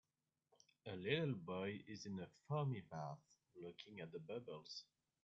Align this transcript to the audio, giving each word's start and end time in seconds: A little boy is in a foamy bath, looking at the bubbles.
A 0.87 0.95
little 0.95 1.35
boy 1.35 1.83
is 1.85 2.07
in 2.07 2.17
a 2.21 2.27
foamy 2.49 2.81
bath, 2.89 3.19
looking 3.61 3.99
at 3.99 4.11
the 4.11 4.19
bubbles. 4.19 4.83